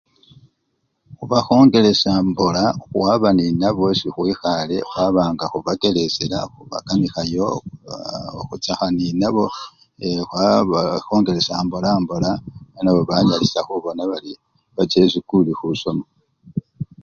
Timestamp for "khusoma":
15.59-16.05